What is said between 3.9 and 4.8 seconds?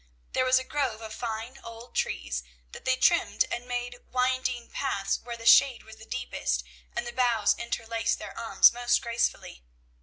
winding